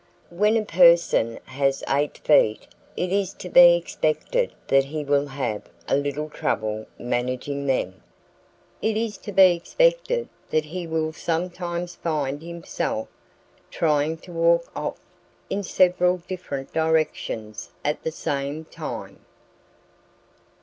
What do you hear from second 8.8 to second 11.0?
It is to be expected that he